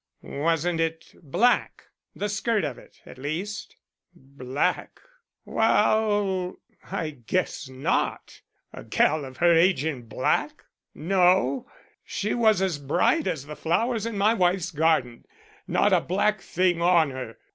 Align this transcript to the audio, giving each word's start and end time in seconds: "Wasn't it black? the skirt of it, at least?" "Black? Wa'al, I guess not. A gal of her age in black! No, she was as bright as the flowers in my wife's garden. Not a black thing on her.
"Wasn't 0.23 0.79
it 0.79 1.13
black? 1.21 1.83
the 2.15 2.27
skirt 2.27 2.63
of 2.63 2.79
it, 2.79 3.01
at 3.05 3.19
least?" 3.19 3.75
"Black? 4.15 4.99
Wa'al, 5.45 6.55
I 6.91 7.11
guess 7.27 7.69
not. 7.69 8.41
A 8.73 8.83
gal 8.83 9.23
of 9.25 9.37
her 9.37 9.53
age 9.53 9.85
in 9.85 10.07
black! 10.07 10.63
No, 10.95 11.69
she 12.03 12.33
was 12.33 12.63
as 12.63 12.79
bright 12.79 13.27
as 13.27 13.45
the 13.45 13.55
flowers 13.55 14.07
in 14.07 14.17
my 14.17 14.33
wife's 14.33 14.71
garden. 14.71 15.23
Not 15.67 15.93
a 15.93 16.01
black 16.01 16.41
thing 16.41 16.81
on 16.81 17.11
her. 17.11 17.37